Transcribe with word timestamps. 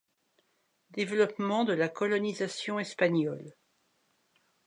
Développement 0.89 1.63
de 1.63 1.73
la 1.73 1.87
colonisation 1.87 2.79
espagnole. 2.79 3.53